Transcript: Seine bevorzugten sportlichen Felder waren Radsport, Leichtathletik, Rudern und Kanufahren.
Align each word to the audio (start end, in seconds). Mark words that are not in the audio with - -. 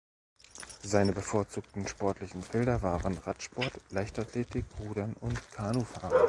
Seine 0.81 1.11
bevorzugten 1.13 1.87
sportlichen 1.87 2.41
Felder 2.41 2.81
waren 2.81 3.19
Radsport, 3.19 3.79
Leichtathletik, 3.91 4.65
Rudern 4.79 5.13
und 5.21 5.39
Kanufahren. 5.51 6.19